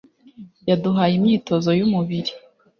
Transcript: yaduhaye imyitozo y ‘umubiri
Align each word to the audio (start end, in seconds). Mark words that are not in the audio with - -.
yaduhaye 0.69 1.13
imyitozo 1.19 1.69
y 1.79 1.81
‘umubiri 1.87 2.31